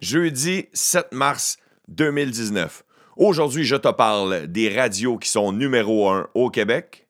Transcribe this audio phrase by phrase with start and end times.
[0.00, 1.56] Jeudi 7 mars
[1.88, 2.84] 2019.
[3.16, 7.08] Aujourd'hui, je te parle des radios qui sont numéro 1 au Québec,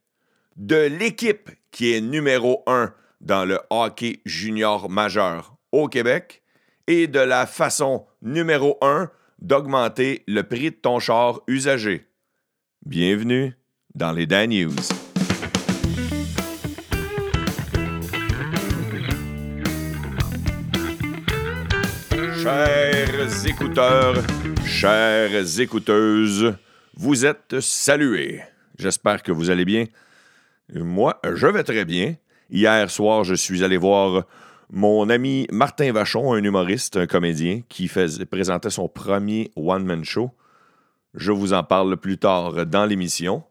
[0.56, 6.42] de l'équipe qui est numéro 1 dans le hockey junior majeur au Québec
[6.86, 9.10] et de la façon numéro 1
[9.40, 12.06] d'augmenter le prix de ton char usagé.
[12.84, 13.54] Bienvenue
[13.96, 14.76] dans les Dan News.
[22.46, 24.22] Chers écouteurs,
[24.64, 26.54] chères écouteuses,
[26.94, 28.40] vous êtes salués.
[28.78, 29.86] J'espère que vous allez bien.
[30.72, 32.14] Moi, je vais très bien.
[32.48, 34.26] Hier soir, je suis allé voir
[34.70, 37.90] mon ami Martin Vachon, un humoriste, un comédien, qui
[38.30, 40.30] présentait son premier one-man show.
[41.14, 43.42] Je vous en parle plus tard dans l'émission.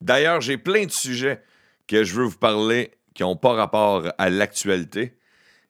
[0.00, 1.40] D'ailleurs, j'ai plein de sujets
[1.86, 5.14] que je veux vous parler qui n'ont pas rapport à l'actualité.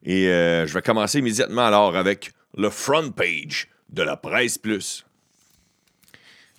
[0.04, 5.04] Et euh, je vais commencer immédiatement alors avec le front page de la Presse Plus.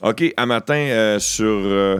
[0.01, 1.99] OK, à matin, euh, sur euh,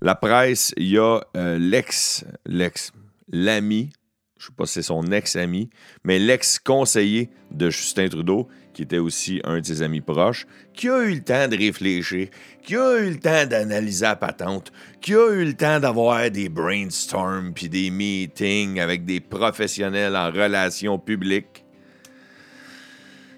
[0.00, 2.92] la presse, il y a l'ex, l'ex,
[3.28, 3.90] l'ami,
[4.38, 5.68] je ne sais pas si c'est son ex-ami,
[6.04, 8.48] mais l'ex-conseiller de Justin Trudeau,
[8.80, 12.28] qui était aussi un de ses amis proches, qui a eu le temps de réfléchir,
[12.62, 16.48] qui a eu le temps d'analyser la patente, qui a eu le temps d'avoir des
[16.48, 21.62] brainstorms puis des meetings avec des professionnels en relations publiques.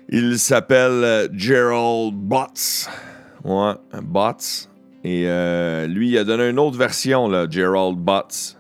[0.09, 2.89] Il s'appelle euh, Gerald Botts.
[3.43, 4.71] Ouais, Botts.
[5.03, 8.57] Et euh, lui, il a donné une autre version, là, Gerald Botts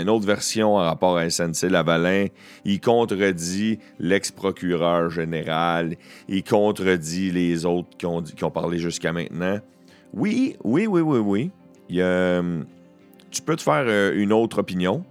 [0.00, 2.26] une autre version en rapport à SNC Lavalin.
[2.64, 5.96] Il contredit l'ex-procureur général.
[6.28, 9.58] Il contredit les autres qui ont, parlé jusqu'à maintenant.
[10.14, 11.50] Oui, oui, oui, oui, oui.
[13.30, 15.04] tu peux te faire euh, une autre opinion.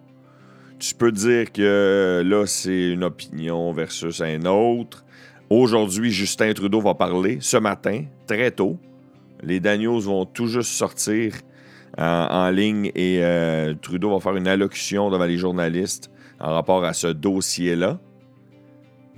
[0.80, 5.04] Tu peux dire que là, c'est une opinion versus un autre.
[5.50, 8.80] Aujourd'hui, Justin Trudeau va parler ce matin, très tôt.
[9.44, 11.34] Les Daniels vont tout juste sortir
[11.98, 16.94] en, ligne et euh, Trudeau va faire une allocution devant les journalistes en rapport à
[16.94, 18.00] ce dossier-là.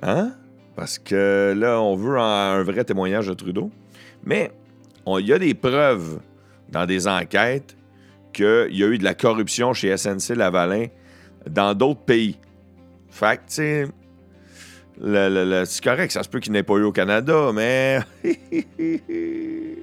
[0.01, 0.33] Hein?
[0.75, 3.71] Parce que là, on veut un, vrai témoignage de Trudeau.
[4.25, 4.51] Mais
[5.07, 6.19] il y a des preuves
[6.69, 7.77] dans des enquêtes
[8.33, 10.87] qu'il y a eu de la corruption chez SNC Lavalin
[11.49, 12.39] dans d'autres pays.
[13.09, 13.87] Fait que, tu sais,
[15.65, 17.99] c'est correct, ça se peut qu'il n'ait pas eu au Canada, mais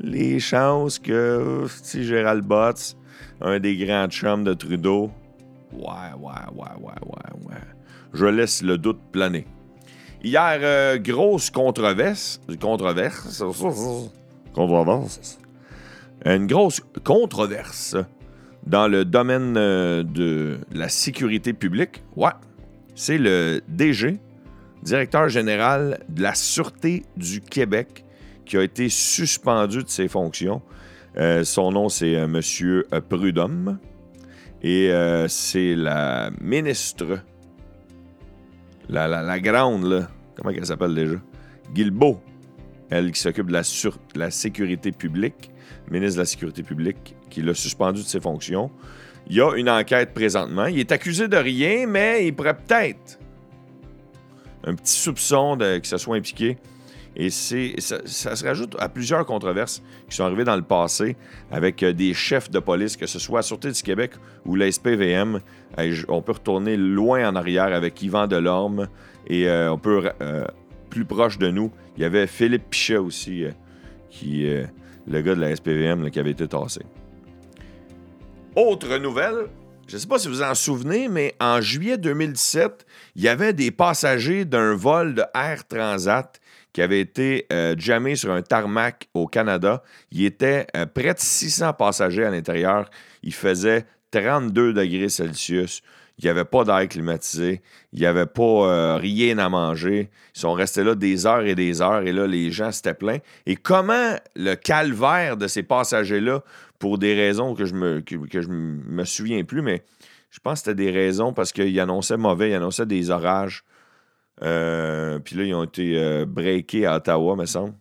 [0.00, 2.96] les chances que si Gérald Botts,
[3.40, 5.10] un des grands chums de Trudeau,
[5.72, 5.80] ouais,
[6.18, 7.60] ouais, ouais, ouais, ouais, ouais.
[8.12, 9.46] Je laisse le doute planer.
[10.22, 13.42] Hier, euh, grosse controverse, controverse,
[14.54, 15.38] controverse,
[16.24, 17.96] une grosse controverse
[18.66, 22.04] dans le domaine euh, de la sécurité publique.
[22.14, 22.30] Ouais,
[22.94, 24.20] c'est le DG,
[24.82, 28.04] directeur général de la Sûreté du Québec,
[28.52, 30.60] qui a été suspendu de ses fonctions.
[31.16, 32.38] Euh, son nom, c'est euh, M.
[32.62, 33.78] Euh, Prudhomme.
[34.62, 34.92] Et
[35.26, 37.18] c'est la ministre,
[38.88, 41.16] la, la, grande, là, comment elle s'appelle déjà?
[41.74, 42.20] Guilbeault,
[42.90, 43.62] elle qui s'occupe de la,
[44.14, 45.50] la sécurité publique,
[45.90, 48.70] ministre de la Sécurité publique, qui l'a suspendu de ses fonctions.
[49.28, 50.66] Il y a une enquête présentement.
[50.66, 53.18] Il est accusé de rien, mais il pourrait peut-être
[54.62, 56.56] un petit soupçon de, que ce soit impliqué
[57.14, 61.16] et c'est, ça, se rajoute à plusieurs controverses qui sont arrivées dans le passé
[61.50, 64.12] avec euh, des chefs de police, que ce soit à Sûreté du Québec
[64.46, 65.40] ou la SPVM.
[66.08, 68.88] On peut retourner loin en arrière avec Yvan Delorme
[69.26, 70.46] et euh, on peut, euh,
[70.88, 73.44] plus proche de nous, il y avait Philippe Pichet aussi,
[74.10, 74.46] qui,
[75.06, 76.80] le gars de la SPVM qui avait été tassé.
[78.54, 79.46] Autre nouvelle,
[79.86, 82.86] je ne sais pas si vous en souvenez, mais en juillet 2017,
[83.16, 86.40] il y avait des passagers d'un vol de Air Transat
[86.72, 89.82] qui avait été euh, jamais sur un tarmac au Canada.
[90.10, 92.90] Il était euh, près de 600 passagers à l'intérieur.
[93.22, 95.82] Il faisait 32 degrés Celsius.
[96.18, 97.62] Il n'y avait pas d'air climatisé.
[97.92, 100.10] Il n'y avait pas euh, rien à manger.
[100.34, 102.02] Ils sont restés là des heures et des heures.
[102.02, 103.18] Et là, les gens s'étaient pleins.
[103.46, 106.42] Et comment le calvaire de ces passagers-là,
[106.78, 108.02] pour des raisons que je me,
[108.88, 109.82] me souviens plus, mais
[110.30, 113.64] je pense que c'était des raisons parce qu'ils annonçaient mauvais, ils annonçaient des orages.
[114.40, 117.74] Euh, puis là, ils ont été euh, breakés à Ottawa, me semble.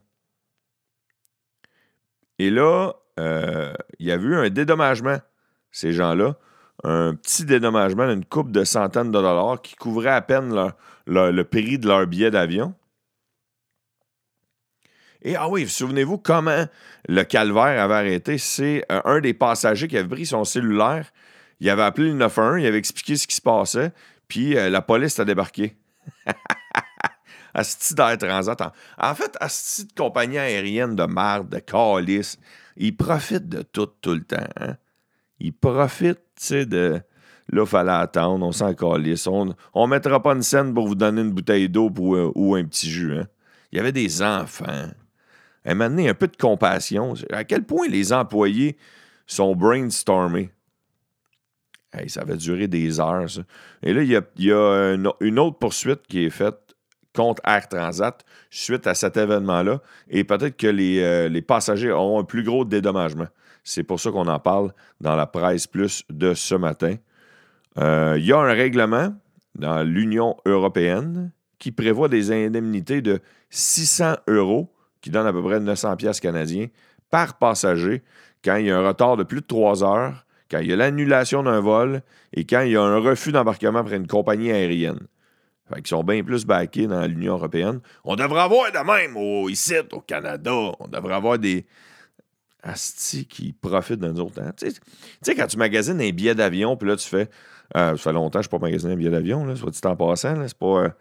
[2.39, 5.19] Et là, euh, il y a eu un dédommagement,
[5.71, 6.35] ces gens-là.
[6.83, 10.73] Un petit dédommagement d'une coupe de centaines de dollars qui couvrait à peine
[11.05, 12.73] le prix de leur billet d'avion.
[15.21, 16.65] Et ah oui, souvenez-vous comment
[17.07, 18.39] le calvaire avait arrêté.
[18.39, 21.11] C'est un des passagers qui avait pris son cellulaire.
[21.59, 23.91] Il avait appelé le 911, il avait expliqué ce qui se passait,
[24.27, 25.75] puis la police a débarqué.
[27.53, 28.61] Asti d'Air Transat.
[28.61, 32.37] En, en fait, Asti de compagnie aérienne de marde, de calice,
[32.77, 34.47] ils profitent de tout, tout le temps.
[34.59, 34.77] Hein?
[35.39, 37.01] Ils profitent, tu sais, de.
[37.51, 39.27] Là, il fallait attendre, on s'en calisse.
[39.27, 42.63] On ne mettra pas une scène pour vous donner une bouteille d'eau ou, ou, un
[42.63, 43.17] petit jus.
[43.17, 43.27] Hein?
[43.71, 44.87] Il y avait des enfants.
[45.65, 47.13] Maintenant, un peu de compassion.
[47.31, 48.77] À quel point les employés
[49.27, 50.51] sont brainstormés.
[52.07, 53.27] Ça va durer des heures.
[53.83, 56.75] Et là, il y a, une, autre poursuite qui est faite
[57.13, 59.81] contre Air Transat suite à cet événement-là.
[60.09, 63.27] Et peut-être que les, euh, les, passagers auront un plus gros dédommagement.
[63.63, 66.95] C'est pour ça qu'on en parle dans la presse plus de ce matin.
[67.77, 69.13] Euh, il y a un règlement
[69.55, 75.59] dans l'Union européenne qui prévoit des indemnités de 600 euros, qui donne à peu près
[75.59, 76.67] 900 pièces canadiens
[77.09, 78.01] par passager
[78.43, 80.75] quand il y a un retard de plus de 3 heures, quand il y a
[80.75, 82.01] l'annulation d'un vol
[82.33, 84.99] et quand il y a un refus d'embarquement par une compagnie aérienne.
[85.69, 87.79] Fait qu'ils sont bien plus backés dans l'Union européenne.
[88.03, 90.51] On devrait avoir de même au, ici, au Canada.
[90.53, 91.65] On devrait avoir des
[92.61, 94.41] astis qui profitent nous autres.
[94.41, 94.51] Hein.
[94.57, 94.69] Tu
[95.21, 97.29] sais, quand tu magasines un billet d'avion, puis là, tu fais
[97.75, 99.95] euh, ça fait longtemps que je n'ai pas magasiné un billet d'avion, soit dit en
[99.95, 100.35] passant.
[100.47, 100.93] C'est pas,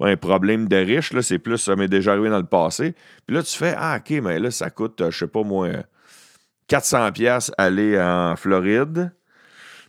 [0.00, 2.94] un problème de riche, c'est plus ça m'est déjà arrivé dans le passé.
[3.26, 5.68] Puis là, tu fais Ah, OK, mais là, ça coûte, je sais pas moi,
[6.68, 9.12] 400$ aller en Floride.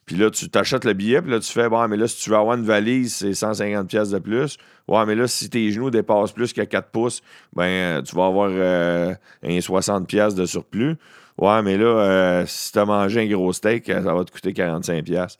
[0.07, 2.29] Puis là, tu t'achètes le billet, puis là, tu fais, bon, mais là, si tu
[2.29, 4.57] veux avoir une valise, c'est 150$ de plus.
[4.87, 7.21] Ouais, mais là, si tes genoux dépassent plus que 4 pouces,
[7.53, 9.13] ben, tu vas avoir euh,
[9.43, 10.95] un 60$ de surplus.
[11.37, 14.53] Ouais, mais là, euh, si tu as mangé un gros steak, ça va te coûter
[14.53, 15.37] 45$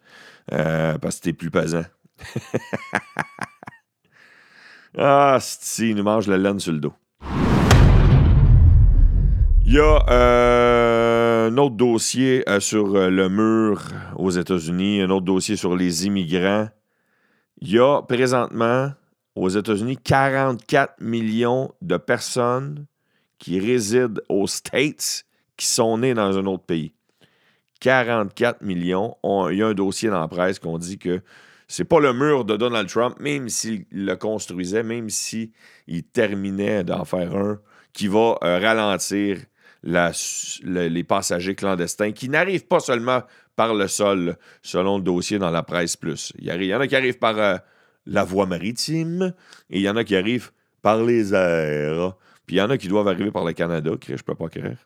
[0.51, 1.85] euh, parce que t'es plus pesant.
[4.97, 6.93] ah, si, il nous mange la laine sur le dos.
[9.69, 13.83] Il y a euh, un autre dossier euh, sur euh, le mur
[14.15, 16.69] aux États-Unis, un autre dossier sur les immigrants.
[17.59, 18.93] Il y a présentement
[19.35, 22.85] aux États-Unis 44 millions de personnes
[23.39, 25.25] qui résident aux States
[25.57, 26.93] qui sont nées dans un autre pays.
[27.81, 29.17] 44 millions.
[29.51, 31.19] il y a un dossier dans la presse qu'on dit que
[31.67, 35.51] c'est pas le mur de Donald Trump, même s'il le construisait, même s'il
[36.13, 37.59] terminait d'en faire un,
[37.91, 39.39] qui va ralentir
[39.87, 43.23] les passagers clandestins qui n'arrivent pas seulement
[43.55, 46.33] par le sol, selon le dossier dans la presse plus.
[46.37, 47.57] Il y, en a qui arrivent par euh,
[48.05, 49.33] la voie maritime
[49.69, 50.51] et il y en a qui arrivent
[50.81, 52.15] par les airs.
[52.45, 53.91] Puis il y en a qui doivent arriver par le Canada.
[54.07, 54.77] Je peux pas créer.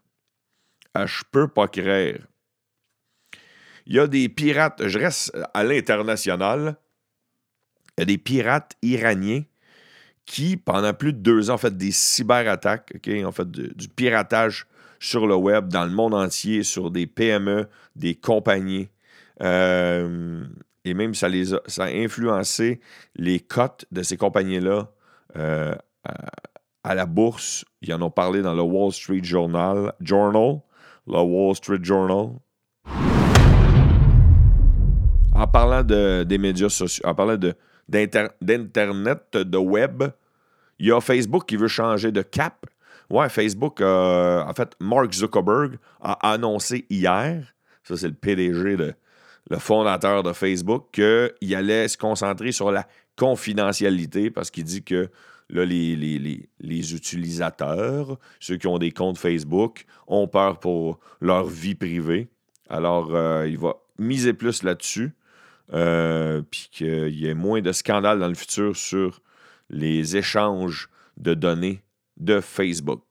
[0.94, 2.22] Ah, je peux pas créer.
[3.86, 6.78] Il y a des pirates, je reste à l'international.
[7.98, 9.44] Il y a des pirates iraniens
[10.26, 14.66] qui, pendant plus de deux ans, ont fait des cyberattaques, OK, ont fait du piratage
[15.02, 18.88] sur le web, dans le monde entier, sur des PME, des compagnies.
[19.42, 20.46] Euh,
[20.86, 22.80] et même, ça, les a, influencé
[23.16, 24.92] les cotes de ces compagnies-là
[25.36, 25.74] euh,
[26.84, 27.66] à, la bourse.
[27.82, 30.60] Ils en ont parlé dans le Wall Street Journal, Journal
[31.08, 32.36] le Wall Street Journal.
[35.34, 37.38] En parlant de, des médias sociaux, en parlant
[37.90, 40.04] d'Internet, de web,
[40.78, 42.68] il y a Facebook qui veut changer de cap
[43.12, 47.44] Ouais, Facebook, euh, en fait, Mark Zuckerberg a annoncé hier,
[47.84, 52.88] ça c'est le PDG, le fondateur de Facebook, qu'il allait se concentrer sur la
[53.18, 55.10] confidentialité parce qu'il dit que
[55.50, 61.76] là, les, les, utilisateurs, ceux qui ont des comptes Facebook, ont peur pour leur vie
[61.76, 62.30] privée.
[62.70, 65.12] Alors, euh, il va miser plus là-dessus,
[65.74, 69.22] euh, puis qu'il y ait moins de scandales dans le futur sur
[69.70, 70.88] les échanges
[71.18, 71.82] de données
[72.22, 73.04] de Facebook.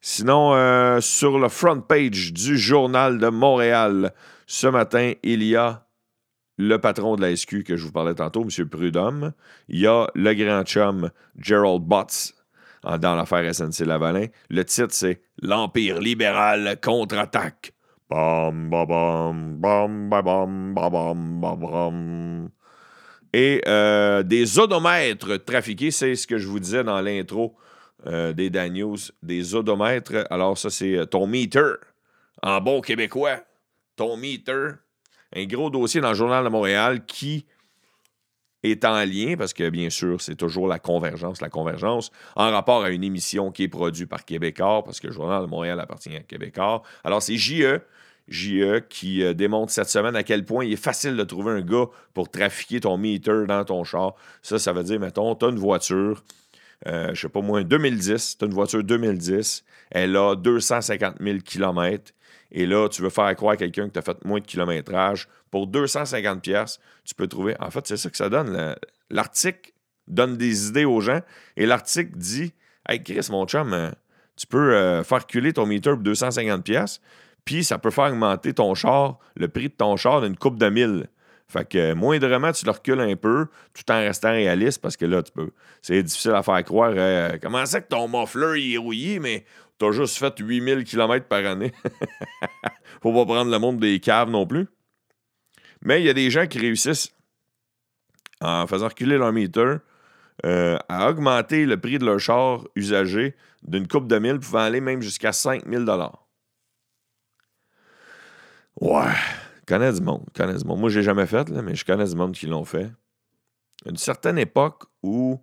[0.00, 4.14] Sinon, euh, sur le front page du Journal de Montréal,
[4.46, 5.86] ce matin, il y a
[6.56, 8.68] le patron de la SQ que je vous parlais tantôt, M.
[8.68, 9.32] Prudhomme.
[9.68, 12.34] Il y a le grand chum Gerald Butts
[12.82, 14.26] dans l'affaire SNC Lavalin.
[14.48, 17.72] Le titre, c'est L'Empire libéral contre-attaque.
[18.08, 22.50] Bam, bam, bam, bam, bam, bam, bam,
[23.32, 27.56] et euh, des odomètres trafiqués, c'est ce que je vous disais dans l'intro
[28.06, 30.26] euh, des Daniels, des odomètres.
[30.30, 31.74] Alors, ça, c'est euh, ton meter
[32.42, 33.40] en bon québécois.
[33.96, 34.70] Ton meter.
[35.34, 37.46] Un gros dossier dans le Journal de Montréal qui
[38.62, 42.82] est en lien, parce que bien sûr, c'est toujours la convergence, la convergence, en rapport
[42.82, 46.14] à une émission qui est produite par Québécois, parce que le Journal de Montréal appartient
[46.14, 46.82] à Québécois.
[47.04, 47.80] Alors, c'est JE
[48.30, 51.60] JE qui euh, démontre cette semaine à quel point il est facile de trouver un
[51.60, 54.14] gars pour trafiquer ton meter dans ton char.
[54.42, 56.22] Ça, ça veut dire, mettons, tu as une voiture,
[56.86, 61.38] euh, je sais pas moi, 2010, tu as une voiture 2010, elle a 250 000
[61.44, 62.12] km,
[62.52, 65.28] et là, tu veux faire croire à quelqu'un que tu as fait moins de kilométrage.
[65.50, 67.54] Pour 250 pièces, tu peux trouver...
[67.60, 68.74] En fait, c'est ça que ça donne.
[69.08, 69.72] L'article
[70.10, 71.20] donne des idées aux gens.
[71.56, 72.52] Et l'article dit
[72.88, 73.90] Hey Chris, mon chum, euh,
[74.36, 77.00] tu peux euh, faire reculer ton meter pour 250$,
[77.44, 80.68] puis ça peut faire augmenter ton char, le prix de ton char d'une coupe de
[80.68, 81.08] mille.
[81.48, 85.20] Fait que moindrement, tu le recules un peu tout en restant réaliste parce que là,
[85.22, 85.50] tu peux.
[85.82, 86.92] C'est difficile à faire croire.
[86.94, 89.44] Euh, comment c'est que ton muffler est rouillé, mais
[89.76, 91.72] t'as juste fait 8000 km par année?
[93.02, 94.68] Faut pas prendre le monde des caves non plus.
[95.82, 97.12] Mais il y a des gens qui réussissent
[98.40, 99.76] en faisant reculer leur meter
[100.46, 104.80] euh, à augmenter le prix de leur char usagé d'une coupe de mille, pouvant aller
[104.80, 105.84] même jusqu'à 5000
[108.76, 109.14] Ouais,
[109.66, 110.80] connais du monde, connais du monde.
[110.80, 112.90] Moi, je l'ai jamais fait, là, mais je connais du monde qui l'ont fait.
[113.86, 115.40] Une certaine époque où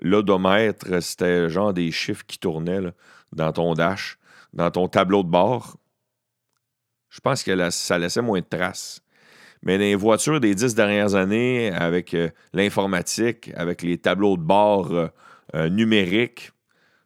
[0.00, 2.92] l'odomètre, c'était genre des chiffres qui tournaient
[3.32, 4.18] dans ton dash,
[4.52, 5.76] dans ton tableau de bord.
[7.08, 9.00] Je pense que ça laissait moins de traces.
[9.62, 14.92] Mais les voitures des dix dernières années, avec euh, l'informatique, avec les tableaux de bord
[14.92, 15.08] euh,
[15.54, 16.52] euh, numériques,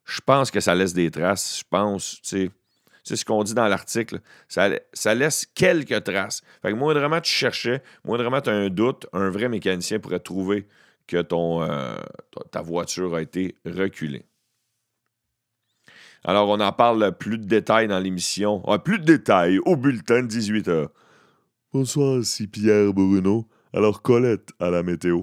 [0.05, 1.61] je pense que ça laisse des traces.
[1.61, 2.51] Je pense, tu sais,
[3.05, 4.21] c'est ce qu'on dit dans l'article.
[4.49, 6.43] Ça, laisse quelques traces.
[6.63, 10.67] Fait que moindrement tu cherchais, moindrement tu as un doute, un vrai mécanicien pourrait trouver
[11.07, 11.67] que ton,
[12.51, 14.25] ta voiture a été reculée.
[16.23, 18.63] Alors, on en parle plus de détails dans l'émission.
[18.67, 20.89] Ah, plus de détails au bulletin de 18 h
[21.73, 23.49] Bonsoir, ici Pierre Bruno.
[23.73, 25.23] Alors, Colette à la météo.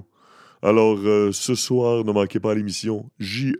[0.60, 3.54] Alors, euh, ce soir, ne manquez pas l'émission JE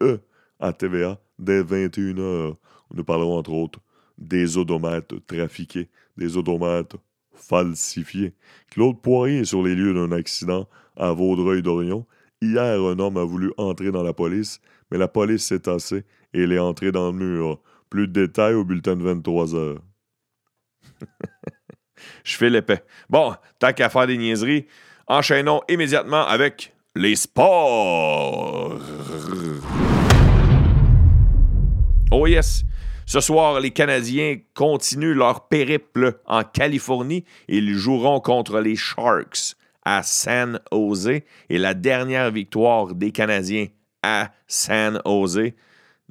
[0.58, 2.56] à TVA dès 21h.
[2.94, 3.78] Nous parlerons entre autres
[4.18, 6.96] des odomates trafiqués, des odomates
[7.32, 8.34] falsifiés.
[8.70, 12.06] Claude Poirier est sur les lieux d'un accident à Vaudreuil-Dorion.
[12.42, 14.60] Hier, un homme a voulu entrer dans la police,
[14.90, 17.60] mais la police s'est tassée et il est entré dans le mur.
[17.90, 19.80] Plus de détails au bulletin de 23 heures.
[22.24, 22.84] Je fais l'épais.
[23.08, 24.66] Bon, tant qu'à faire des niaiseries,
[25.06, 28.78] enchaînons immédiatement avec les sports.
[32.10, 32.64] Oh yes!
[33.08, 37.24] Ce soir, les Canadiens continuent leur périple en Californie.
[37.48, 41.22] Ils joueront contre les Sharks à San Jose.
[41.48, 43.68] Et la dernière victoire des Canadiens
[44.02, 45.52] à San Jose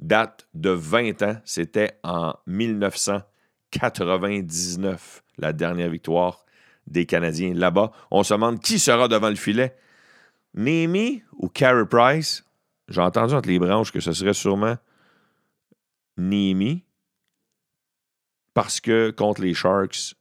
[0.00, 1.36] date de 20 ans.
[1.44, 6.44] C'était en 1999 la dernière victoire
[6.88, 7.92] des Canadiens là-bas.
[8.10, 9.76] On se demande qui sera devant le filet.
[10.52, 12.44] Nemi ou Carey Price?
[12.88, 14.74] J'ai entendu entre les branches que ce serait sûrement
[16.16, 16.82] Nemi.
[18.58, 20.16] Parce que contre les Sharks,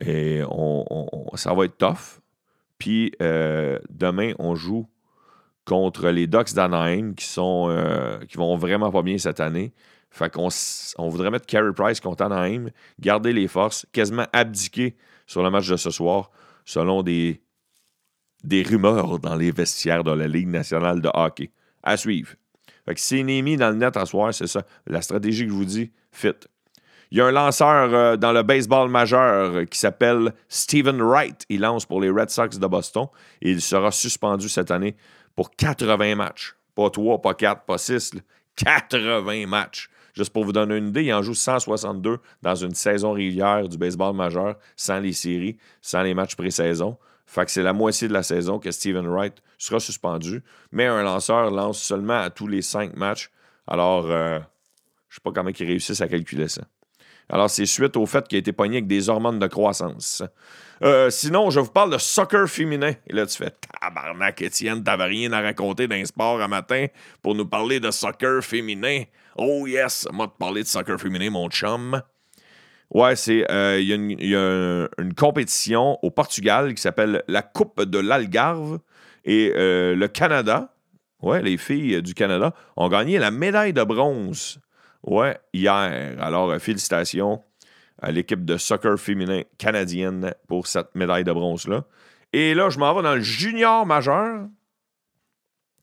[0.00, 2.22] on, ça va être tough.
[2.78, 4.88] Puis euh, demain, on joue
[5.66, 9.74] contre les Ducks d'Anaheim qui sont euh, qui vont vraiment pas bien cette année.
[10.10, 10.48] Fait qu'on
[10.96, 14.96] on voudrait mettre Carey Price contre Anaheim, garder les forces, quasiment abdiquer
[15.26, 16.30] sur le match de ce soir,
[16.64, 17.42] selon des,
[18.44, 21.50] des rumeurs dans les vestiaires de la Ligue nationale de hockey.
[21.82, 22.30] À suivre.
[22.86, 24.64] Fait que c'est mis dans le net à soir, c'est ça.
[24.86, 26.32] La stratégie que je vous dis, fit.
[27.12, 31.44] Il y a un lanceur euh, dans le baseball majeur qui s'appelle Stephen Wright.
[31.48, 33.06] Il lance pour les Red Sox de Boston
[33.42, 34.94] et il sera suspendu cette année
[35.34, 36.54] pour 80 matchs.
[36.76, 38.12] Pas 3, pas 4, pas 6.
[38.56, 39.90] 80 matchs.
[40.14, 43.76] Juste pour vous donner une idée, il en joue 162 dans une saison régulière du
[43.76, 46.96] baseball majeur, sans les séries, sans les matchs pré-saison.
[47.26, 50.42] Fait que c'est la moitié de la saison que Steven Wright sera suspendu.
[50.72, 53.30] Mais un lanceur lance seulement à tous les cinq matchs.
[53.66, 54.38] Alors, euh,
[55.08, 56.62] je ne sais pas comment ils réussissent à calculer ça.
[57.30, 60.22] Alors, c'est suite au fait qu'il a été pogné avec des hormones de croissance.
[60.82, 62.92] Euh, sinon, je vous parle de soccer féminin.
[63.06, 66.86] Et là, tu fais tabarnak, Étienne, t'avais rien à raconter d'un sport à matin
[67.22, 69.04] pour nous parler de soccer féminin.
[69.36, 72.02] Oh yes, moi te parler de soccer féminin, mon chum.
[72.90, 77.98] Ouais, c'est euh, il y, a une compétition au Portugal qui s'appelle la Coupe de
[77.98, 78.80] l'Algarve
[79.24, 80.74] et euh, le Canada.
[81.22, 84.58] Ouais, les filles du Canada ont gagné la médaille de bronze.
[85.02, 86.16] Ouais, hier.
[86.20, 87.42] Alors, euh, félicitations
[88.00, 91.84] à l'équipe de soccer féminin canadienne pour cette médaille de bronze-là.
[92.32, 94.46] Et là, je m'en vais dans le junior majeur.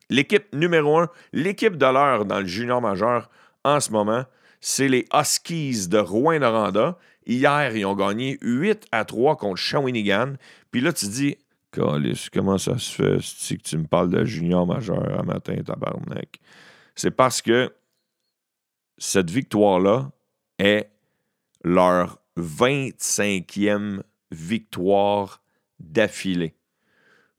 [0.10, 3.30] L'équipe numéro un, l'équipe de l'heure dans le junior majeur
[3.64, 4.24] en ce moment,
[4.62, 6.98] c'est les Huskies de Rouen-Noranda.
[7.26, 10.36] Hier, ils ont gagné 8 à 3 contre Shawinigan.
[10.72, 11.38] Puis là, tu te dis,
[11.72, 16.40] comment ça se fait si que tu me parles de junior majeur à matin, tabarnak?
[16.96, 17.72] C'est parce que
[18.98, 20.12] cette victoire-là
[20.60, 20.90] est
[21.64, 24.02] leur 25e
[24.32, 25.42] victoire
[25.80, 26.56] d'affilée.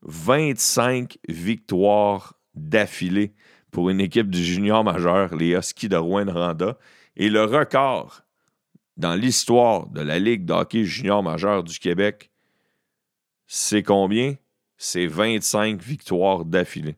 [0.03, 3.33] 25 victoires d'affilée
[3.71, 6.79] pour une équipe du junior majeur, les Huskies de Rouen-Noranda.
[7.17, 8.23] Et le record
[8.97, 12.31] dans l'histoire de la Ligue d'hockey junior majeur du Québec,
[13.47, 14.37] c'est combien?
[14.77, 16.97] C'est 25 victoires d'affilée.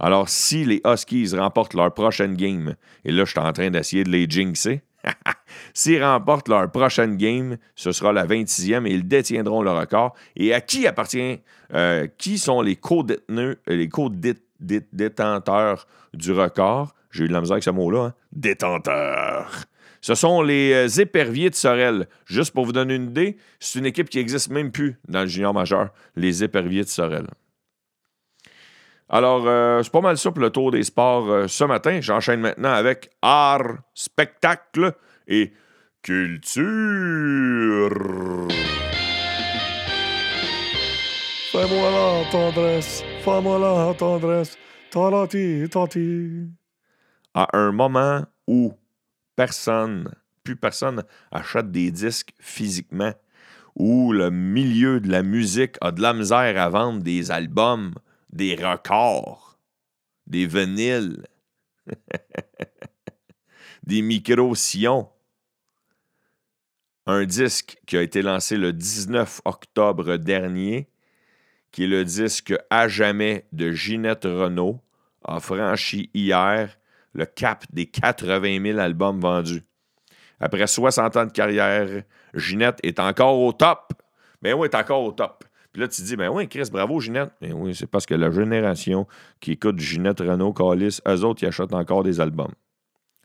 [0.00, 2.74] Alors, si les Huskies remportent leur prochaine game,
[3.04, 4.82] et là, je suis en train d'essayer de les jinxer,
[5.74, 10.14] s'ils remportent leur prochaine game, ce sera la 26e et ils détiendront le record.
[10.36, 11.40] Et à qui appartient,
[11.72, 16.94] euh, qui sont les co-détenus, euh, les co-détenteurs du record?
[17.10, 18.06] J'ai eu de la misère avec ce mot-là.
[18.06, 18.14] Hein?
[18.32, 19.64] Détenteurs.
[20.00, 22.08] Ce sont les euh, éperviers de Sorel.
[22.26, 25.28] Juste pour vous donner une idée, c'est une équipe qui n'existe même plus dans le
[25.28, 27.26] junior majeur, les éperviers de Sorel.
[29.08, 32.00] Alors, euh, c'est pas mal ça pour le tour des sports euh, ce matin.
[32.00, 34.92] J'enchaîne maintenant avec art, spectacle
[35.28, 35.52] et
[36.02, 36.62] culture.
[41.52, 44.56] Fais-moi la tendresse, fais-moi la tendresse,
[44.90, 46.48] talati, tati.
[47.34, 48.72] À un moment où
[49.36, 50.10] personne,
[50.42, 53.12] plus personne achète des disques physiquement,
[53.76, 57.92] où le milieu de la musique a de la misère à vendre des albums,
[58.34, 59.58] des records,
[60.26, 61.26] des vinyles,
[63.84, 65.08] des micro-sillons.
[67.06, 70.88] Un disque qui a été lancé le 19 octobre dernier,
[71.70, 74.80] qui est le disque à jamais de Ginette Renault,
[75.24, 76.76] a franchi hier
[77.12, 79.62] le cap des 80 000 albums vendus.
[80.40, 82.02] Après 60 ans de carrière,
[82.34, 83.92] Ginette est encore au top.
[84.42, 85.44] Mais ben oui, est encore au top.
[85.74, 87.32] Puis là, tu dis, ben oui, Chris, bravo, Ginette.
[87.40, 89.08] Ben oui, c'est parce que la génération
[89.40, 92.52] qui écoute Ginette Renault, Calis, eux autres, ils achètent encore des albums.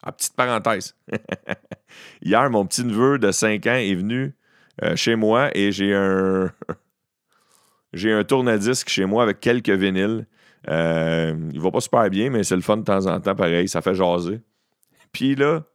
[0.01, 0.95] Ah, petite parenthèse.
[2.23, 4.33] Hier, mon petit neveu de 5 ans est venu
[4.81, 6.51] euh, chez moi et j'ai un.
[7.93, 10.25] j'ai un tourne-disque chez moi avec quelques vinyles.
[10.69, 13.67] Euh, il va pas super bien, mais c'est le fun de temps en temps, pareil.
[13.67, 14.41] Ça fait jaser.
[15.11, 15.65] Puis là,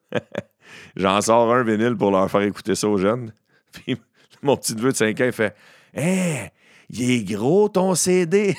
[0.97, 3.33] j'en sors un vinyle pour leur faire écouter ça aux jeunes.
[3.71, 3.97] Puis
[4.43, 5.55] mon petit neveu de 5 ans, il fait
[5.97, 6.51] Hé,
[6.91, 8.57] il est gros ton CD.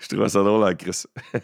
[0.00, 1.04] je trouve ça drôle, hein, Chris.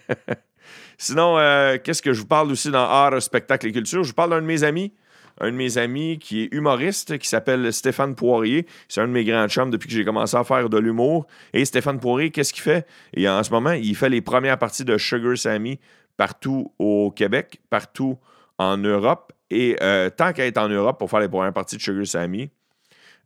[0.99, 4.03] Sinon, euh, qu'est-ce que je vous parle aussi dans art, spectacle et culture?
[4.03, 4.93] Je vous parle d'un de mes amis,
[5.41, 8.67] un de mes amis qui est humoriste, qui s'appelle Stéphane Poirier.
[8.89, 11.27] C'est un de mes grands chums depuis que j'ai commencé à faire de l'humour.
[11.53, 12.87] Et Stéphane Poirier, qu'est-ce qu'il fait?
[13.15, 15.79] Et en ce moment, il fait les premières parties de Sugar Sammy
[16.17, 18.19] partout au Québec, partout
[18.59, 19.33] en Europe.
[19.51, 22.51] Et euh, tant qu'à être en Europe pour faire les premières parties de Sugar Sammy,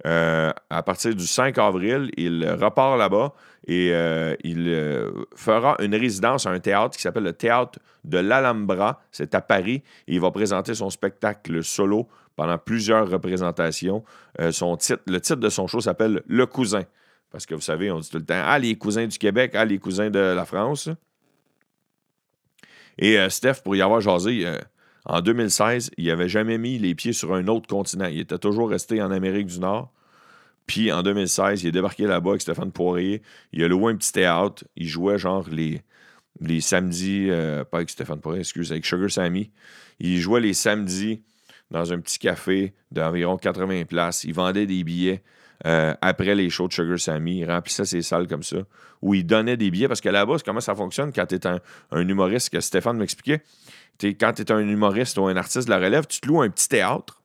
[0.05, 3.33] euh, à partir du 5 avril, il repart là-bas
[3.67, 8.19] et euh, il euh, fera une résidence à un théâtre qui s'appelle le Théâtre de
[8.19, 9.01] l'Alhambra.
[9.13, 9.83] C'est à Paris.
[10.09, 14.03] il va présenter son spectacle solo pendant plusieurs représentations.
[14.39, 16.83] le titre de son show s'appelle Le Cousin.
[17.31, 19.65] Parce que vous savez, on dit tout le temps Ah, les cousins du Québec, ah,
[19.65, 20.91] les cousins de la France.
[22.99, 24.47] Et Steph, pour y avoir jasé,
[25.05, 28.07] en 2016, il n'avait jamais mis les pieds sur un autre continent.
[28.07, 29.93] Il était toujours resté en Amérique du Nord.
[30.67, 33.23] Puis en 2016, il est débarqué là-bas avec Stéphane Poirier.
[33.53, 34.65] Il a loué un petit théâtre.
[34.77, 35.83] Il jouait genre les,
[36.41, 39.51] les samedis, euh, pas avec Stéphane Poirier, excuse, avec Sugar Sammy.
[39.99, 41.23] Il jouait les samedis
[41.71, 44.23] dans un petit café d'environ 80 places.
[44.23, 45.23] Il vendait des billets
[45.67, 47.41] euh, après les shows de Sugar Sammy.
[47.41, 48.59] Il remplissait ses salles comme ça,
[49.01, 49.89] où il donnait des billets.
[49.89, 51.59] Parce que là-bas, comment ça fonctionne quand tu es un,
[51.91, 53.43] un humoriste que Stéphane m'expliquait
[54.09, 56.51] quand tu es un humoriste ou un artiste de la relève, tu te loues un
[56.51, 57.23] petit théâtre,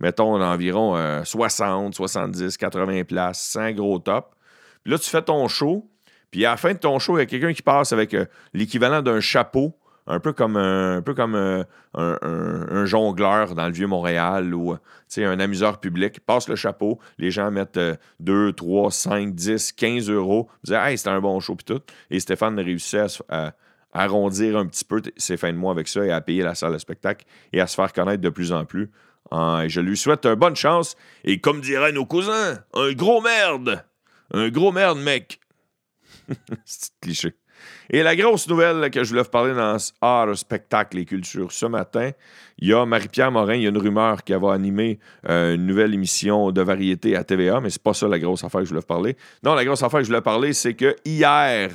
[0.00, 4.34] mettons environ 60, 70, 80 places, 100 gros top.
[4.82, 5.88] Puis là, tu fais ton show,
[6.30, 8.26] puis à la fin de ton show, il y a quelqu'un qui passe avec euh,
[8.52, 13.86] l'équivalent d'un chapeau, un peu comme, un, peu comme euh, un, jongleur dans le vieux
[13.86, 16.20] Montréal ou euh, un amuseur public.
[16.20, 17.80] passe le chapeau, les gens mettent
[18.20, 20.48] 2, 3, 5, 10, 15 euros.
[20.62, 21.82] Ils disent Hey, c'était un bon show, puis tout.
[22.10, 23.52] Et Stéphane réussit à,
[23.96, 26.72] arrondir un petit peu ses fins de mois avec ça et à payer la salle
[26.72, 28.90] de spectacle et à se faire connaître de plus en plus.
[29.32, 33.84] Je lui souhaite une bonne chance et comme diraient nos cousins, un gros merde.
[34.32, 35.40] Un gros merde, mec.
[36.64, 37.34] C'est cliché.
[37.90, 41.66] Et la grosse nouvelle que je voulais vous parler dans art, spectacle et culture ce
[41.66, 42.10] matin,
[42.58, 45.66] il y a Marie-Pierre Morin, il y a une rumeur qui va animer euh, une
[45.66, 48.70] nouvelle émission de variété à TVA, mais c'est pas ça la grosse affaire que je
[48.70, 49.16] voulais vous parler.
[49.42, 51.70] Non, la grosse affaire que je voulais parler, c'est que hier,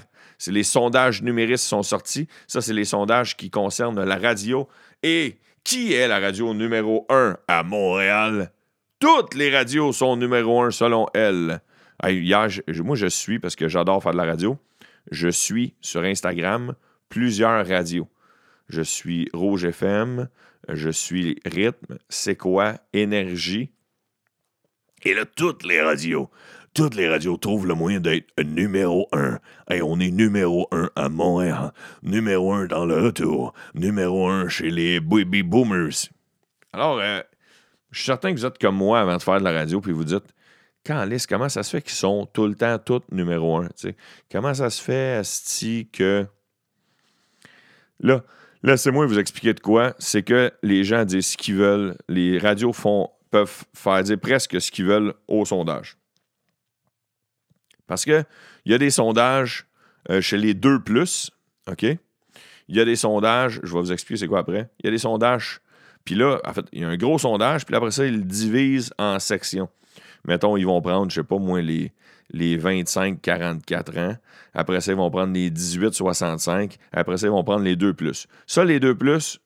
[0.47, 2.27] les sondages numéristes sont sortis.
[2.47, 4.67] Ça, c'est les sondages qui concernent la radio.
[5.03, 8.51] Et qui est la radio numéro un à Montréal?
[8.99, 11.61] Toutes les radios sont numéro un selon elle.
[12.07, 12.47] Hier,
[12.83, 14.57] moi, je suis, parce que j'adore faire de la radio,
[15.11, 16.75] je suis sur Instagram
[17.09, 18.07] plusieurs radios.
[18.69, 20.29] Je suis Rouge FM,
[20.69, 23.71] je suis Rythme, C'est quoi, Énergie.
[25.03, 26.29] Et là, toutes les radios
[26.73, 29.39] toutes les radios trouvent le moyen d'être numéro un.
[29.69, 34.69] Et on est numéro un à Montréal, numéro un dans le retour, numéro un chez
[34.69, 36.09] les baby boomers.
[36.73, 37.21] Alors, euh,
[37.91, 39.91] je suis certain que vous êtes comme moi avant de faire de la radio, puis
[39.91, 40.23] vous dites
[40.83, 43.67] Calice, comment ça se fait qu'ils sont tout le temps tous numéro un?
[44.31, 46.25] Comment ça se fait, Asti, que.
[47.99, 48.23] Là,
[48.63, 49.93] laissez-moi vous expliquer de quoi.
[49.99, 51.95] C'est que les gens disent ce qu'ils veulent.
[52.07, 52.73] Les radios
[53.29, 55.97] peuvent faire dire presque ce qu'ils veulent au sondage.
[57.91, 58.23] Parce qu'il
[58.67, 59.67] y a des sondages
[60.09, 61.29] euh, chez les deux plus,
[61.69, 61.83] OK?
[61.83, 64.69] Il y a des sondages, je vais vous expliquer c'est quoi après.
[64.79, 65.59] Il y a des sondages,
[66.05, 68.23] puis là, en fait, il y a un gros sondage, puis après ça, ils le
[68.23, 69.67] divisent en sections.
[70.25, 71.91] Mettons, ils vont prendre, je sais pas, moins les,
[72.29, 74.15] les 25-44 ans.
[74.53, 76.77] Après ça, ils vont prendre les 18-65.
[76.93, 78.25] Après ça, ils vont prendre les 2 plus.
[78.47, 79.41] Ça, les 2 plus,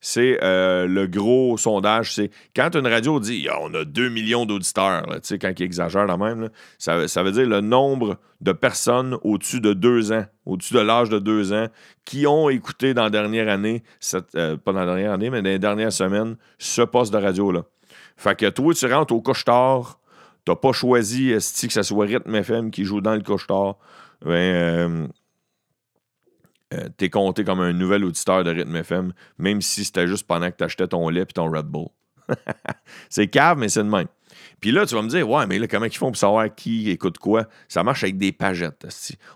[0.00, 2.14] c'est euh, le gros sondage.
[2.14, 5.04] C'est quand une radio dit Ah, on a 2 millions d'auditeurs,
[5.40, 10.12] quand ils exagèrent la même, ça, veut dire le nombre de personnes au-dessus de 2
[10.12, 11.66] ans, au-dessus de l'âge de 2 ans,
[12.04, 15.42] qui ont écouté dans la dernière année, cette- euh, pas dans la dernière année, mais
[15.42, 17.62] dans les dernières semaines, ce poste de radio-là.
[18.16, 19.98] Fait que toi, tu rentres au couche-tard,
[20.44, 23.76] t'as pas choisi que ça soit Rythme FM qui joue dans le couche-tard,
[24.24, 25.06] ben, euh,
[26.74, 30.50] euh, t'es compté comme un nouvel auditeur de Rythme FM, même si c'était juste pendant
[30.50, 31.88] que t'achetais ton lait et ton Red Bull.
[33.08, 34.08] c'est cave, mais c'est de même.
[34.60, 36.90] Puis là, tu vas me dire, ouais, mais là, comment ils font pour savoir qui
[36.90, 37.46] écoute quoi?
[37.68, 38.86] Ça marche avec des pagettes.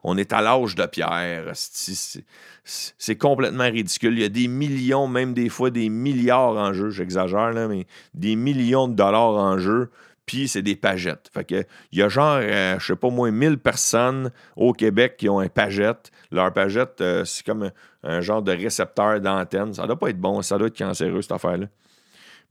[0.02, 1.52] On est à l'âge de pierre.
[1.54, 4.14] c'est complètement ridicule.
[4.14, 6.90] Il y a des millions, même des fois des milliards en jeu.
[6.90, 9.90] J'exagère, là, mais des millions de dollars en jeu.
[10.26, 11.30] Puis c'est des pagettes.
[11.32, 15.16] Fait que il y a genre, euh, je sais pas moins 1000 personnes au Québec
[15.16, 16.10] qui ont un pagette.
[16.30, 17.70] Leur pagette, euh, c'est comme
[18.04, 19.74] un, genre de récepteur d'antenne.
[19.74, 20.40] Ça doit pas être bon.
[20.42, 21.66] Ça doit être cancéreux, cette affaire-là.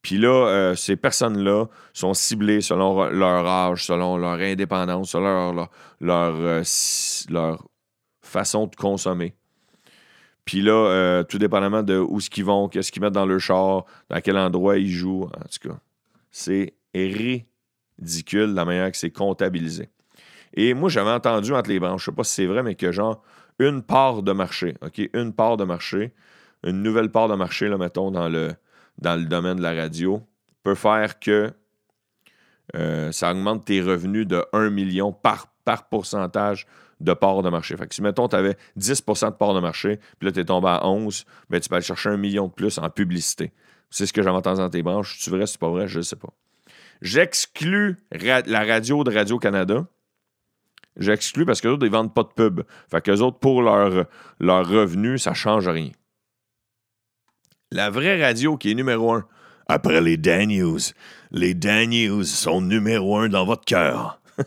[0.02, 5.68] Puis là, euh, ces personnes-là sont ciblées selon leur âge, selon leur indépendance, selon
[6.00, 7.56] leur, euh,
[8.22, 9.36] façon de consommer.
[10.44, 14.20] Puis là, tout dépendamment de où ce vont, qu'est-ce qu'ils mettent dans leur char, dans
[14.22, 15.76] quel endroit ils jouent, en tout cas,
[16.32, 16.74] c'est
[18.02, 19.90] ridicule la manière que c'est comptabilisé.
[20.54, 22.92] Et moi, j'avais entendu entre les branches, je sais pas si c'est vrai, mais que
[22.92, 23.24] genre
[23.60, 26.14] une part de marché, OK, une part de marché,
[26.64, 28.54] une nouvelle part de marché, là, mettons, dans le,
[28.98, 30.22] dans le domaine de la radio,
[30.64, 31.52] peut faire que
[32.76, 36.68] euh, ça augmente tes revenus de 1 million par, par pourcentage
[37.00, 37.76] de part de marché.
[37.78, 40.46] Fait que si, mettons, tu avais 10% de part de marché, puis là, tu es
[40.46, 43.52] tombé à 11, ben, tu peux aller chercher un million de plus en publicité.
[43.90, 45.18] C'est ce que j'avais entendu dans tes branches.
[45.20, 46.30] C'est vrai, c'est pas vrai, je ne sais pas.
[47.02, 49.86] J'exclus la radio de Radio-Canada.
[50.98, 52.62] J'exclus parce que autres, ils vendent pas de pub.
[52.90, 54.06] Fait que les autres, pour leur,
[54.40, 55.92] leur revenu, ça change rien.
[57.72, 59.26] La vraie radio qui est numéro un,
[59.68, 60.80] après les Dan News,
[61.32, 64.20] les Dan News sont numéro un dans votre cœur.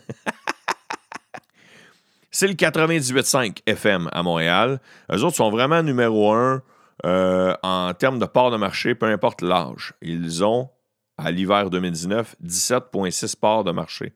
[2.31, 4.79] C'est le 98.5 FM à Montréal.
[5.11, 6.61] Eux autres sont vraiment numéro un
[7.05, 9.93] euh, en termes de part de marché, peu importe l'âge.
[10.01, 10.69] Ils ont,
[11.17, 14.13] à l'hiver 2019, 17,6 parts de marché.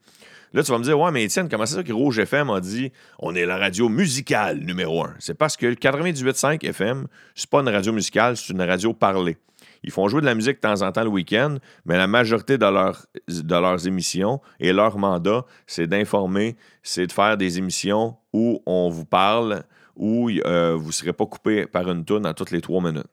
[0.53, 2.59] Là, tu vas me dire, ouais, mais Étienne, comment c'est ça que Rouge FM a
[2.59, 5.13] dit on est la radio musicale numéro un?
[5.19, 9.37] C'est parce que le 98.5 FM, c'est pas une radio musicale, c'est une radio parlée.
[9.83, 12.57] Ils font jouer de la musique de temps en temps le week-end, mais la majorité
[12.57, 18.17] de, leurs- de leurs émissions et leur mandat, c'est d'informer, c'est de faire des émissions
[18.33, 19.63] où on vous parle,
[19.95, 23.05] où euh, vous ne serez pas coupé par une toune à toutes les trois minutes.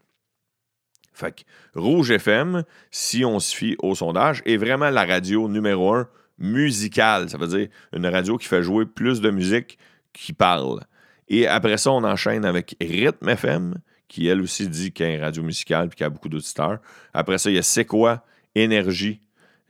[1.16, 6.06] Fait Rouge FM, si on se fie au sondage, est vraiment la radio numéro un
[6.38, 7.30] musicale.
[7.30, 9.78] Ça veut dire une radio qui fait jouer plus de musique
[10.12, 10.80] qui parle.
[11.28, 13.74] Et après ça, on enchaîne avec Rythme FM,
[14.08, 16.28] qui elle aussi dit qu'il y a une radio musicale et qu'il y a beaucoup
[16.28, 16.80] d'auditeurs.
[17.14, 18.22] Après ça, il y a C'est quoi?
[18.54, 19.20] Énergie.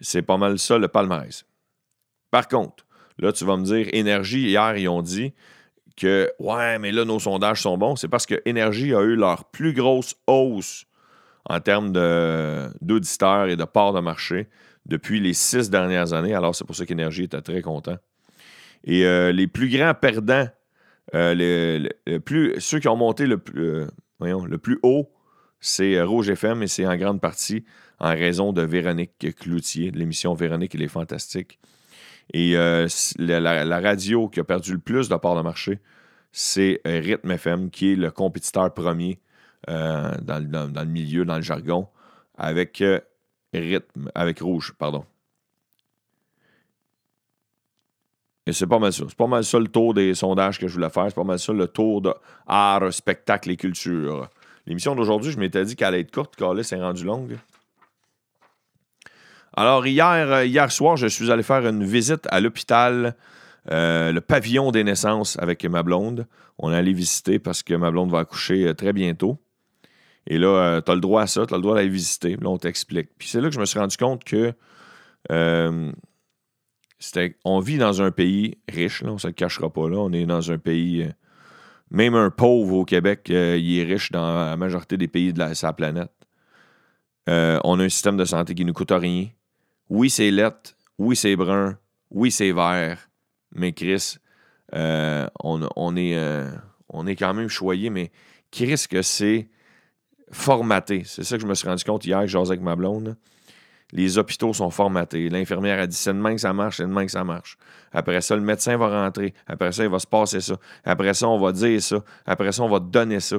[0.00, 1.46] C'est pas mal ça le palmarès.
[2.32, 2.84] Par contre,
[3.18, 5.32] là, tu vas me dire, Énergie, hier, ils ont dit
[5.96, 7.94] que, ouais, mais là, nos sondages sont bons.
[7.94, 10.86] C'est parce que Énergie a eu leur plus grosse hausse
[11.48, 11.92] en termes
[12.80, 14.48] d'auditeurs et de parts de marché
[14.84, 16.34] depuis les six dernières années.
[16.34, 17.96] Alors, c'est pour ça qu'Énergie était très content.
[18.84, 20.48] Et euh, les plus grands perdants,
[21.14, 23.86] euh, le- le- le plus, ceux qui ont monté le plus, euh,
[24.20, 25.10] le plus haut,
[25.60, 27.64] c'est Rouge FM et c'est en grande partie
[27.98, 31.58] en raison de Véronique Cloutier, de l'émission Véronique et les Fantastiques.
[32.34, 35.78] Et la, radio qui a perdu le plus de parts de marché,
[36.32, 39.18] c'est Rythme FM, qui est le compétiteur premier
[39.68, 41.88] euh, dans, le- milieu, dans le jargon,
[42.38, 43.00] avec euh,
[43.52, 45.04] Rythme, avec Rouge, pardon.
[48.46, 49.04] Et c'est pas mal ça.
[49.08, 51.06] C'est pas mal ça le tour des sondages que je voulais faire.
[51.08, 52.14] C'est pas mal ça le tour de
[52.90, 54.28] spectacle et culture.
[54.66, 57.38] L'émission d'aujourd'hui, je m'étais dit qu'elle allait être courte, car là, c'est rendu longue.
[59.54, 63.16] Alors, hier, euh, hier soir, je suis allé faire une visite à l'hôpital,
[63.68, 66.26] le pavillon des naissances avec ma blonde.
[66.58, 69.38] On est allé visiter parce que ma blonde va accoucher très bientôt.
[70.26, 72.36] Et là, tu as le droit à ça, tu as le droit d'aller visiter.
[72.36, 73.10] Là, on t'explique.
[73.18, 74.52] Puis c'est là que je me suis rendu compte que
[75.30, 75.92] euh,
[77.44, 79.88] on vit dans un pays riche, là, on ne se cachera pas.
[79.88, 79.98] Là.
[79.98, 81.02] On est dans un pays.
[81.02, 81.10] euh,
[81.90, 85.54] même un pauvre au Québec, euh, il est riche dans la majorité des pays de
[85.54, 86.10] sa planète.
[87.28, 89.28] Euh, on a un système de santé qui ne nous coûte rien.
[89.88, 90.76] Oui, c'est lettre.
[90.98, 91.78] Oui, c'est brun.
[92.10, 93.08] Oui, c'est vert.
[93.54, 94.16] Mais Chris,
[94.74, 96.50] euh, on, est, euh,
[96.88, 98.10] on est quand même choyé, mais
[98.50, 99.48] Chris, que c'est
[100.32, 103.16] C'est ça que je me suis rendu compte hier que avec ma blonde.
[103.92, 105.28] Les hôpitaux sont formatés.
[105.28, 107.56] L'infirmière a dit c'est demain que ça marche, c'est demain que ça marche.
[107.92, 109.32] Après ça, le médecin va rentrer.
[109.46, 110.56] Après ça, il va se passer ça.
[110.84, 112.02] Après ça, on va dire ça.
[112.26, 113.36] Après ça, on va te donner ça.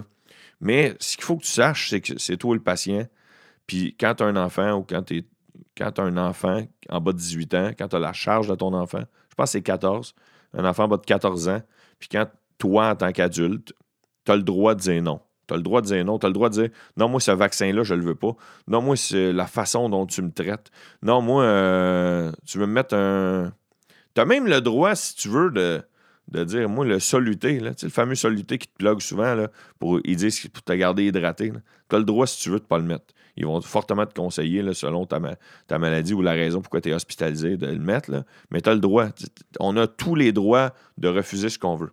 [0.62, 3.06] Mais ce qu'il faut que tu saches, c'est que c'est toi le patient.
[3.68, 5.26] Puis quand tu as un enfant ou quand tu
[5.82, 8.74] as un enfant en bas de 18 ans, quand tu as la charge de ton
[8.74, 10.16] enfant, je pense que c'est 14,
[10.54, 11.62] un enfant en bas de 14 ans,
[12.00, 12.26] puis quand
[12.58, 13.74] toi, en tant qu'adulte,
[14.26, 15.20] tu as le droit de dire non.
[15.48, 16.20] Tu as le droit de dire non.
[16.20, 18.36] Tu as le droit de dire non, moi, ce vaccin-là, je le veux pas.
[18.68, 20.72] Non, moi, c'est la façon dont tu me traites.
[21.02, 23.54] Non, moi, euh, tu veux me mettre un.
[24.14, 25.82] Tu as même le droit, si tu veux, de,
[26.30, 30.00] de dire, moi, le soluté, là, le fameux soluté qui te plug souvent, là, pour,
[30.04, 31.54] ils disent pour te garder hydraté.
[31.90, 33.14] Tu as le droit, si tu veux, de pas le mettre.
[33.38, 35.22] Ils vont fortement te conseiller, selon ta,
[35.68, 38.10] ta maladie ou la raison pourquoi tu es hospitalisé, de le mettre.
[38.12, 38.24] là.
[38.50, 39.10] Mais tu as le droit.
[39.60, 41.92] On a tous les droits de refuser ce qu'on veut.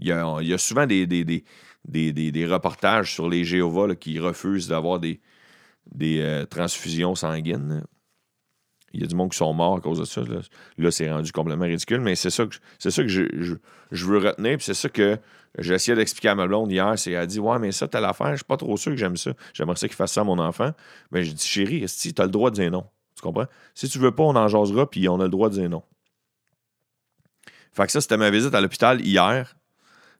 [0.00, 1.06] Il y a, y a souvent des,
[1.86, 5.20] des, reportages sur les Jéhovah là, qui refusent d'avoir des,
[6.02, 7.84] euh, transfusions sanguines.
[8.92, 10.22] Il y a du monde qui sont morts à cause de ça.
[10.78, 13.54] Là, c'est rendu complètement ridicule, mais c'est ça que, c'est ça que je,
[13.92, 14.56] veux retenir.
[14.56, 15.16] Puis c'est ça que
[15.58, 16.98] j'ai essayé d'expliquer à ma blonde hier.
[16.98, 18.32] C'est, elle a dit Ouais, mais ça, t'as l'affaire.
[18.32, 19.32] Je suis pas trop sûr que j'aime ça.
[19.54, 20.72] J'aimerais ça qu'il fasse ça à mon enfant.
[21.12, 22.84] Mais j'ai dit Chérie, si tu as le droit de dire non.
[23.14, 23.46] Tu comprends?
[23.74, 25.84] Si tu veux pas, on en jasera, puis on a le droit de dire non.
[27.72, 29.54] Fait que ça, c'était ma visite à l'hôpital hier.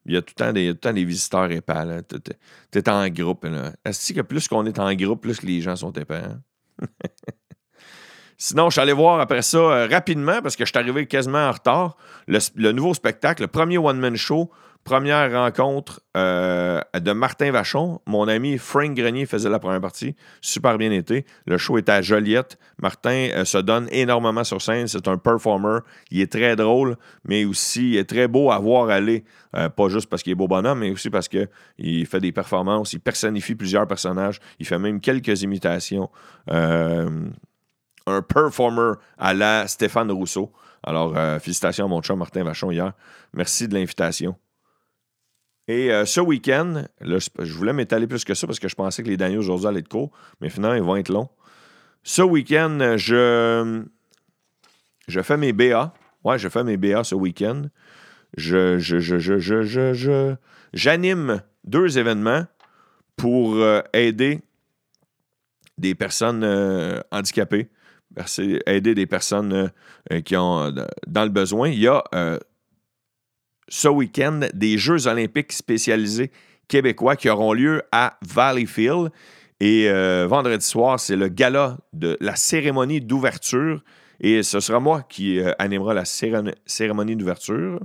[0.07, 2.03] Il y a tout le temps des, tout le temps des visiteurs épais.
[2.09, 2.39] t'es-
[2.71, 3.47] T'es en groupe.
[3.85, 6.23] Est-ce que plus qu'on est en groupe, plus les gens sont épais?
[6.25, 6.41] hein?
[8.39, 11.47] Sinon, je suis allé voir après ça euh, rapidement parce que je suis arrivé quasiment
[11.49, 11.97] en retard.
[12.27, 14.51] Le, le nouveau spectacle, le premier one-man show,
[14.85, 18.01] première rencontre euh, de Martin Vachon.
[18.07, 20.17] Mon ami Frank Grenier faisait la première partie.
[20.41, 21.27] Super bien été.
[21.47, 22.59] Le show était à Joliette.
[22.81, 24.89] Martin euh, se donne énormément sur scène.
[24.89, 25.79] C'est un performer.
[26.11, 29.25] Il est très drôle, mais aussi il est très beau à voir aller.
[29.57, 32.93] Euh, pas juste parce qu'il est beau bonhomme, mais aussi parce qu'il fait des performances.
[32.93, 34.41] Il personnifie plusieurs personnages.
[34.59, 36.11] Il fait même quelques imitations.
[36.49, 40.53] Un performer à la Stéphane Rousseau.
[40.83, 42.93] Alors, félicitations à mon chum Martin Vachon hier.
[43.35, 44.37] Merci de l'invitation.
[45.69, 49.09] Et euh, ce week-end, je voulais m'étaler plus que ça parce que je pensais que
[49.09, 51.29] les derniers aujourd'hui allaient être courts, mais finalement, ils vont être longs.
[52.03, 53.85] Ce week-end, je,
[55.07, 55.93] je fais mes BA.
[56.25, 57.63] Ouais, je fais mes BA ce week-end.
[58.37, 60.35] Je, je, je, je, je, je,
[60.73, 62.47] j'anime deux événements
[63.17, 64.41] pour euh, aider
[65.79, 67.71] des personnes euh, handicapées,
[68.67, 69.71] aider des personnes
[70.25, 70.73] qui ont
[71.07, 71.69] dans le besoin.
[71.69, 72.03] Il y a
[73.71, 76.31] ce week-end des Jeux olympiques spécialisés
[76.69, 79.11] québécois qui auront lieu à Valleyfield.
[79.61, 83.83] Et euh, vendredi soir, c'est le gala de la cérémonie d'ouverture.
[84.21, 87.81] Et ce sera moi qui euh, animera la céré- cérémonie d'ouverture.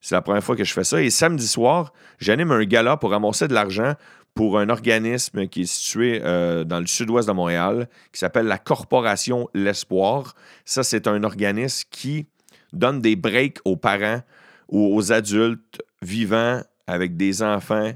[0.00, 1.00] C'est la première fois que je fais ça.
[1.00, 3.94] Et samedi soir, j'anime un gala pour ramasser de l'argent
[4.34, 8.58] pour un organisme qui est situé euh, dans le sud-ouest de Montréal, qui s'appelle la
[8.58, 10.34] Corporation L'Espoir.
[10.64, 12.26] Ça, c'est un organisme qui
[12.72, 14.22] donne des breaks aux parents
[14.68, 17.92] ou aux adultes vivant avec des enfants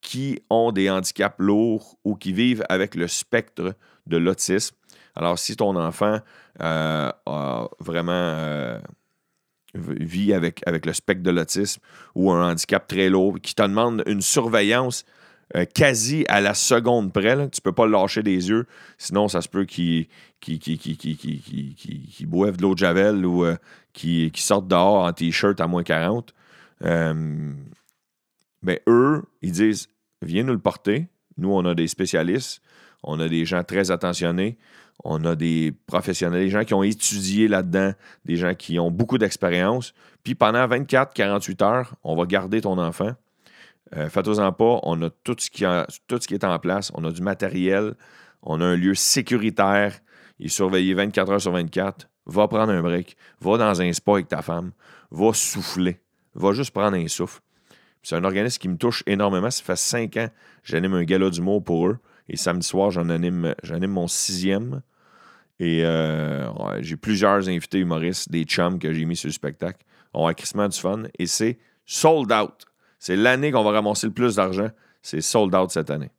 [0.00, 3.74] qui ont des handicaps lourds ou qui vivent avec le spectre
[4.06, 4.76] de l'autisme.
[5.16, 6.20] Alors, si ton enfant
[6.60, 8.78] euh, a vraiment euh,
[9.74, 11.80] vit avec, avec le spectre de l'autisme
[12.14, 15.04] ou un handicap très lourd, qui te demande une surveillance
[15.56, 18.66] euh, quasi à la seconde près, là, tu peux pas le lâcher des yeux,
[18.98, 20.06] sinon ça se peut qu'il
[20.40, 23.56] qu'il qu'il- qu'il- qu'il- qu'il- qu'il- qu'il- qu'il boive de l'eau de Javel ou euh,
[23.92, 26.34] qu'il qu'il sorte dehors en t-shirt à moins 40.
[26.82, 27.52] Euh,
[28.62, 29.88] ben, eux, ils disent
[30.22, 31.08] Viens nous le porter.
[31.36, 32.62] Nous, on a des spécialistes,
[33.02, 34.56] on a des gens très attentionnés,
[35.04, 37.92] on a des professionnels, des gens qui ont étudié là-dedans,
[38.24, 39.92] des gens qui ont beaucoup d'expérience.
[40.22, 43.12] Puis pendant 24-48 heures, on va garder ton enfant.
[43.96, 47.94] Euh, Faites-en pas, on a tout ce, qui est en place, on a du matériel,
[48.42, 50.00] on a un lieu sécuritaire,
[50.38, 52.08] il est surveillé 24 heures sur 24.
[52.26, 54.72] Va prendre un break, va dans un spa avec ta femme,
[55.10, 56.00] va souffler,
[56.34, 57.40] va juste prendre un souffle.
[58.02, 59.50] C'est un organisme qui me touche énormément.
[59.50, 60.28] Ça fait cinq ans
[60.62, 61.98] j'anime un gala d'humour pour eux.
[62.28, 64.82] Et samedi soir, j'en anime, j'anime mon sixième.
[65.60, 69.84] Et euh, j'ai plusieurs invités humoristes, des chums que j'ai mis sur le spectacle.
[70.12, 71.04] On a crissement du fun.
[71.18, 72.66] Et c'est sold out.
[73.04, 74.70] C'est l'année qu'on va ramasser le plus d'argent.
[75.02, 76.10] C'est sold out cette année.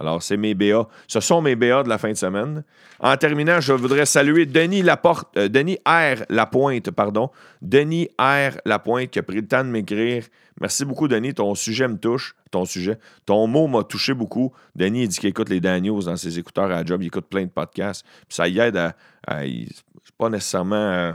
[0.00, 0.88] Alors, c'est mes BA.
[1.06, 2.64] Ce sont mes BA de la fin de semaine.
[3.00, 6.24] En terminant, je voudrais saluer Denis Laporte, euh, Denis R.
[6.30, 7.28] Lapointe, pardon.
[7.60, 8.56] Denis R.
[8.64, 10.24] Lapointe qui a pris le temps de m'écrire.
[10.58, 11.34] Merci beaucoup, Denis.
[11.34, 12.34] Ton sujet me touche.
[12.50, 12.98] Ton sujet.
[13.26, 14.54] Ton mot m'a touché beaucoup.
[14.74, 17.02] Denis, il dit qu'il écoute les Daniels dans ses écouteurs à job.
[17.02, 18.06] Il écoute plein de podcasts.
[18.26, 18.96] Puis ça y aide à.
[19.26, 19.42] à
[20.16, 20.76] pas nécessairement.
[20.76, 21.12] euh,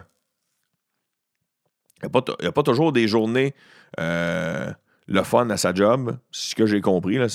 [2.04, 3.56] il n'y il a pas toujours des journées
[4.00, 4.72] euh,
[5.08, 6.17] le fun à sa job.
[6.32, 7.17] C'est ce que j'ai compris.
[7.17, 7.28] Là.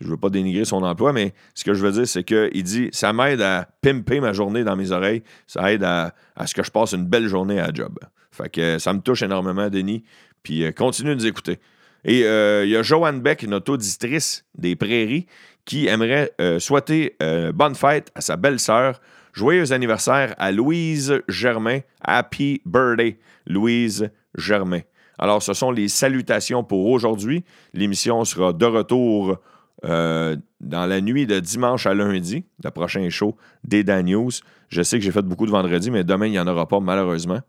[0.00, 2.62] Je ne veux pas dénigrer son emploi, mais ce que je veux dire, c'est qu'il
[2.62, 5.22] dit ça m'aide à pimper ma journée dans mes oreilles.
[5.46, 6.14] Ça aide à,
[6.46, 7.98] ce que je passe une belle journée à la job.
[8.30, 10.02] Fait que ça me touche énormément, Denis.
[10.42, 11.58] Puis euh, continue de nous écouter.
[12.04, 15.26] Et euh, il y a Joanne Beck, notre auditrice des Prairies,
[15.66, 17.16] qui aimerait euh, souhaiter
[17.52, 19.00] bonne fête à sa belle-sœur.
[19.34, 21.80] Joyeux anniversaire à Louise Germain.
[22.00, 24.80] Happy birthday, Louise Germain.
[25.20, 27.44] Alors, ce sont les salutations pour aujourd'hui.
[27.74, 29.36] L'émission sera de retour
[29.84, 34.30] euh, dans la nuit de dimanche à lundi, le prochain show des Dan News.
[34.70, 36.80] Je sais que j'ai fait beaucoup de vendredi, mais demain, il n'y en aura pas,
[36.80, 37.40] malheureusement.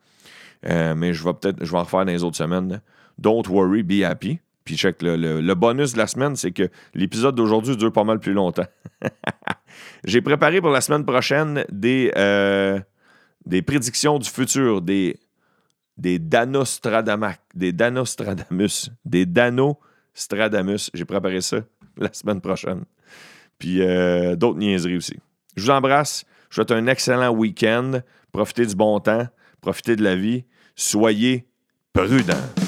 [0.67, 2.81] Euh, mais je vais peut-être en refaire dans les autres semaines.
[3.17, 4.39] Don't worry, be happy.
[4.65, 8.03] Puis check, le, le- le bonus de la semaine, c'est que l'épisode d'aujourd'hui dure pas
[8.03, 8.67] mal plus longtemps.
[10.03, 12.79] J'ai préparé pour la semaine prochaine des, euh,
[13.45, 15.17] des prédictions du futur, des,
[15.97, 20.89] des Danostradamus, des Danostradamus, des Danostradamus.
[20.93, 21.57] J'ai préparé ça
[21.97, 22.83] la semaine prochaine.
[23.57, 25.17] Puis euh, d'autres niaiseries aussi.
[25.55, 26.23] Je vous embrasse.
[26.49, 28.01] Je vous souhaite un excellent week-end.
[28.31, 29.27] Profitez du bon temps.
[29.61, 30.45] Profitez de la vie.
[30.75, 31.47] Soyez
[31.93, 32.60] prudents.